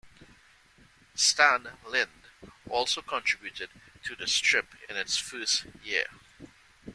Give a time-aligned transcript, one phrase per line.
[1.13, 2.25] Stan Lynde
[2.67, 3.69] also contributed
[4.01, 6.05] to the strip in its first year.